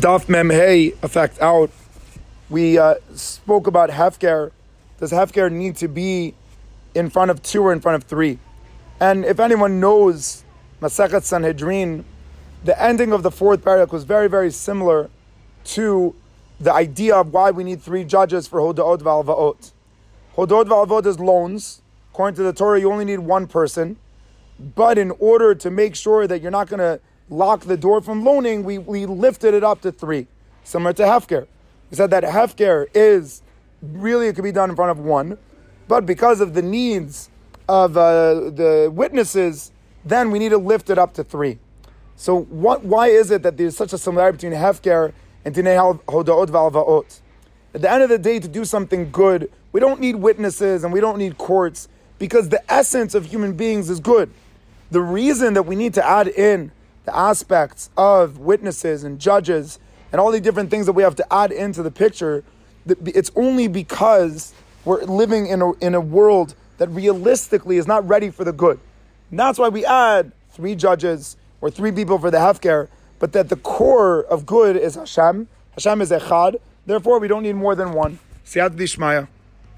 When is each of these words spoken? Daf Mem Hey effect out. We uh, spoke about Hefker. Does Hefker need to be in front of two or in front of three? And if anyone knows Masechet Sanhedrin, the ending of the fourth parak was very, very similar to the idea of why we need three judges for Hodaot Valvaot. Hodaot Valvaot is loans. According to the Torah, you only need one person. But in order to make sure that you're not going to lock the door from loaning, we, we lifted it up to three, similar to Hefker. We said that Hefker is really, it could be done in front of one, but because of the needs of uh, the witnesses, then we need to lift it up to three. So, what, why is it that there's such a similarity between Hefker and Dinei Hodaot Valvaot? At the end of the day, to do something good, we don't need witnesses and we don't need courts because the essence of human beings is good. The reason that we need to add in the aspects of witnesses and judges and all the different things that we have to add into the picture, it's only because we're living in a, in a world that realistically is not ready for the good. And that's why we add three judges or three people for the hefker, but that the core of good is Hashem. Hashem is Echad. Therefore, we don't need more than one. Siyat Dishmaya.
Daf 0.00 0.30
Mem 0.30 0.48
Hey 0.48 0.94
effect 1.02 1.38
out. 1.42 1.70
We 2.48 2.78
uh, 2.78 2.94
spoke 3.14 3.66
about 3.66 3.90
Hefker. 3.90 4.50
Does 4.98 5.12
Hefker 5.12 5.52
need 5.52 5.76
to 5.76 5.88
be 5.88 6.34
in 6.94 7.10
front 7.10 7.30
of 7.30 7.42
two 7.42 7.62
or 7.62 7.70
in 7.70 7.80
front 7.82 8.02
of 8.02 8.08
three? 8.08 8.38
And 8.98 9.26
if 9.26 9.38
anyone 9.38 9.78
knows 9.78 10.42
Masechet 10.80 11.24
Sanhedrin, 11.24 12.06
the 12.64 12.82
ending 12.82 13.12
of 13.12 13.22
the 13.22 13.30
fourth 13.30 13.60
parak 13.60 13.92
was 13.92 14.04
very, 14.04 14.26
very 14.26 14.50
similar 14.50 15.10
to 15.64 16.16
the 16.58 16.72
idea 16.72 17.16
of 17.16 17.34
why 17.34 17.50
we 17.50 17.62
need 17.62 17.82
three 17.82 18.04
judges 18.04 18.48
for 18.48 18.58
Hodaot 18.58 19.00
Valvaot. 19.00 19.72
Hodaot 20.34 20.64
Valvaot 20.64 21.04
is 21.04 21.20
loans. 21.20 21.82
According 22.12 22.36
to 22.36 22.42
the 22.42 22.54
Torah, 22.54 22.80
you 22.80 22.90
only 22.90 23.04
need 23.04 23.18
one 23.18 23.46
person. 23.46 23.98
But 24.58 24.96
in 24.96 25.10
order 25.18 25.54
to 25.56 25.70
make 25.70 25.94
sure 25.94 26.26
that 26.26 26.40
you're 26.40 26.50
not 26.50 26.68
going 26.68 26.80
to 26.80 27.00
lock 27.30 27.60
the 27.60 27.76
door 27.76 28.00
from 28.02 28.24
loaning, 28.24 28.64
we, 28.64 28.78
we 28.78 29.06
lifted 29.06 29.54
it 29.54 29.64
up 29.64 29.80
to 29.82 29.92
three, 29.92 30.26
similar 30.64 30.92
to 30.92 31.04
Hefker. 31.04 31.46
We 31.90 31.96
said 31.96 32.10
that 32.10 32.24
Hefker 32.24 32.86
is 32.94 33.42
really, 33.82 34.28
it 34.28 34.34
could 34.34 34.44
be 34.44 34.52
done 34.52 34.70
in 34.70 34.76
front 34.76 34.90
of 34.90 34.98
one, 34.98 35.38
but 35.88 36.04
because 36.04 36.40
of 36.40 36.54
the 36.54 36.62
needs 36.62 37.30
of 37.68 37.96
uh, 37.96 38.34
the 38.50 38.90
witnesses, 38.92 39.72
then 40.04 40.30
we 40.30 40.38
need 40.38 40.50
to 40.50 40.58
lift 40.58 40.90
it 40.90 40.98
up 40.98 41.14
to 41.14 41.24
three. 41.24 41.58
So, 42.16 42.42
what, 42.42 42.84
why 42.84 43.08
is 43.08 43.30
it 43.30 43.42
that 43.44 43.56
there's 43.56 43.76
such 43.76 43.92
a 43.92 43.98
similarity 43.98 44.36
between 44.36 44.60
Hefker 44.60 45.12
and 45.44 45.54
Dinei 45.54 45.98
Hodaot 46.04 46.48
Valvaot? 46.48 47.20
At 47.72 47.82
the 47.82 47.90
end 47.90 48.02
of 48.02 48.08
the 48.08 48.18
day, 48.18 48.40
to 48.40 48.48
do 48.48 48.64
something 48.64 49.10
good, 49.10 49.50
we 49.72 49.80
don't 49.80 50.00
need 50.00 50.16
witnesses 50.16 50.84
and 50.84 50.92
we 50.92 51.00
don't 51.00 51.18
need 51.18 51.38
courts 51.38 51.88
because 52.18 52.48
the 52.48 52.62
essence 52.70 53.14
of 53.14 53.26
human 53.26 53.54
beings 53.54 53.88
is 53.88 54.00
good. 54.00 54.30
The 54.90 55.00
reason 55.00 55.54
that 55.54 55.62
we 55.62 55.76
need 55.76 55.94
to 55.94 56.06
add 56.06 56.28
in 56.28 56.72
the 57.04 57.16
aspects 57.16 57.90
of 57.96 58.38
witnesses 58.38 59.04
and 59.04 59.18
judges 59.18 59.78
and 60.12 60.20
all 60.20 60.30
the 60.30 60.40
different 60.40 60.70
things 60.70 60.86
that 60.86 60.92
we 60.92 61.02
have 61.02 61.16
to 61.16 61.32
add 61.32 61.52
into 61.52 61.82
the 61.82 61.90
picture, 61.90 62.44
it's 62.86 63.30
only 63.36 63.68
because 63.68 64.52
we're 64.84 65.02
living 65.04 65.46
in 65.46 65.62
a, 65.62 65.72
in 65.74 65.94
a 65.94 66.00
world 66.00 66.54
that 66.78 66.88
realistically 66.88 67.76
is 67.76 67.86
not 67.86 68.06
ready 68.08 68.30
for 68.30 68.44
the 68.44 68.52
good. 68.52 68.80
And 69.30 69.38
that's 69.38 69.58
why 69.58 69.68
we 69.68 69.84
add 69.84 70.32
three 70.50 70.74
judges 70.74 71.36
or 71.60 71.70
three 71.70 71.92
people 71.92 72.18
for 72.18 72.30
the 72.30 72.38
hefker, 72.38 72.88
but 73.18 73.32
that 73.32 73.48
the 73.48 73.56
core 73.56 74.24
of 74.24 74.46
good 74.46 74.76
is 74.76 74.94
Hashem. 74.94 75.46
Hashem 75.72 76.00
is 76.00 76.10
Echad. 76.10 76.56
Therefore, 76.86 77.18
we 77.20 77.28
don't 77.28 77.42
need 77.42 77.54
more 77.56 77.74
than 77.74 77.92
one. 77.92 78.18
Siyat 78.44 78.70
Dishmaya. 78.70 79.28